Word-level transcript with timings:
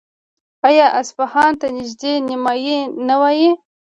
آیا 0.67 0.87
اصفهان 1.01 1.51
ته 1.59 1.67
د 1.69 1.73
نړۍ 1.77 2.13
نیمایي 2.29 2.79
نه 3.07 3.15
وايي؟ 3.21 3.51